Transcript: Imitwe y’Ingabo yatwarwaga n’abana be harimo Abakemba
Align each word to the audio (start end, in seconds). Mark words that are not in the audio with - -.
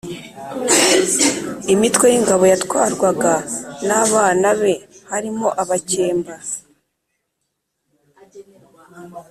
Imitwe 1.73 2.05
y’Ingabo 2.13 2.43
yatwarwaga 2.51 3.33
n’abana 3.87 4.47
be 4.59 4.73
harimo 5.09 5.47
Abakemba 5.61 6.33